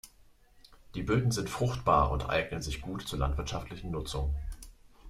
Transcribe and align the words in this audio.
Die 0.95 1.03
Böden 1.03 1.29
sind 1.29 1.47
fruchtbar 1.47 2.09
und 2.09 2.27
eignen 2.27 2.63
sich 2.63 2.81
gut 2.81 3.03
zur 3.07 3.19
landwirtschaftlichen 3.19 3.91
Nutzung. 3.91 4.33